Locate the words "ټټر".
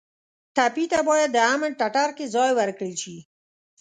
1.79-2.09